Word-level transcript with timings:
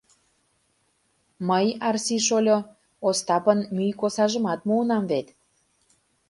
Мый, 1.49 1.65
Арси 1.87 2.17
шольо, 2.27 2.57
Остапын 3.07 3.59
мӱй 3.75 3.91
косажымат 3.99 4.59
муынам 4.67 5.03
вет. 5.11 5.27